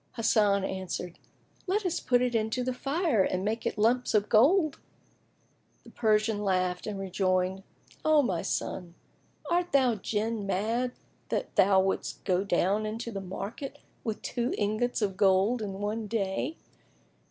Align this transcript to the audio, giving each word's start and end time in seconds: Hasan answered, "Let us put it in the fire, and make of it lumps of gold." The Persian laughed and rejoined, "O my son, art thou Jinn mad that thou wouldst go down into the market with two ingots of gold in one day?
Hasan 0.15 0.63
answered, 0.63 1.19
"Let 1.67 1.85
us 1.85 1.99
put 1.99 2.23
it 2.23 2.33
in 2.33 2.49
the 2.49 2.73
fire, 2.73 3.21
and 3.23 3.45
make 3.45 3.67
of 3.67 3.73
it 3.73 3.77
lumps 3.77 4.15
of 4.15 4.29
gold." 4.29 4.79
The 5.83 5.91
Persian 5.91 6.43
laughed 6.43 6.87
and 6.87 6.97
rejoined, 6.97 7.61
"O 8.03 8.23
my 8.23 8.41
son, 8.41 8.95
art 9.51 9.73
thou 9.73 9.93
Jinn 9.93 10.47
mad 10.47 10.93
that 11.29 11.55
thou 11.55 11.79
wouldst 11.81 12.23
go 12.23 12.43
down 12.43 12.87
into 12.87 13.11
the 13.11 13.21
market 13.21 13.77
with 14.03 14.23
two 14.23 14.55
ingots 14.57 15.03
of 15.03 15.17
gold 15.17 15.61
in 15.61 15.73
one 15.73 16.07
day? 16.07 16.57